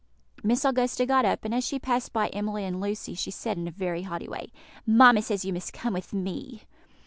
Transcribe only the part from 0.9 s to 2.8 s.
got up, and, as she passed by Emily